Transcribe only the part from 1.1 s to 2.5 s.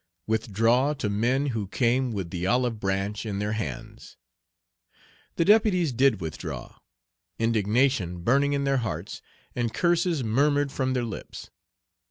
men who came with the